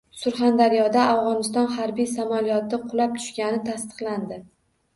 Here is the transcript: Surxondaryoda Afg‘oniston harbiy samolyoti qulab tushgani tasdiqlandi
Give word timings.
Surxondaryoda 0.19 1.03
Afg‘oniston 1.09 1.69
harbiy 1.75 2.09
samolyoti 2.15 2.81
qulab 2.89 3.15
tushgani 3.21 3.63
tasdiqlandi 3.71 4.45